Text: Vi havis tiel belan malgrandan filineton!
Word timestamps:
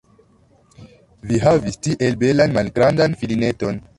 Vi 1.31 1.41
havis 1.43 1.77
tiel 1.87 2.17
belan 2.25 2.57
malgrandan 2.57 3.17
filineton! 3.23 3.81